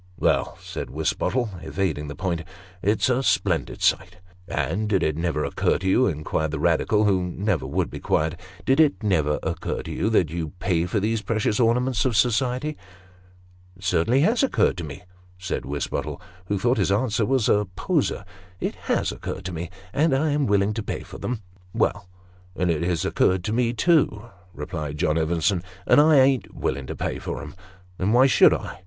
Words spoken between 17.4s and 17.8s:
a